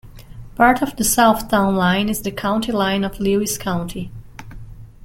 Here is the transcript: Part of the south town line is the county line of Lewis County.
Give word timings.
Part 0.55 0.81
of 0.81 0.95
the 0.95 1.03
south 1.03 1.47
town 1.49 1.75
line 1.75 2.09
is 2.09 2.23
the 2.23 2.31
county 2.31 2.71
line 2.71 3.03
of 3.03 3.19
Lewis 3.19 3.55
County. 3.59 4.11